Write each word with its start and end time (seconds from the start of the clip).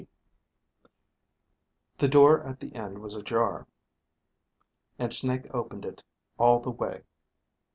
G 0.01 0.07
The 1.99 2.07
door 2.07 2.41
at 2.43 2.59
the 2.59 2.73
end 2.73 2.97
was 3.03 3.13
ajar, 3.13 3.67
and 4.97 5.13
Snake 5.13 5.45
opened 5.53 5.85
it 5.85 6.01
all 6.39 6.59
the 6.59 6.71
way. 6.71 7.03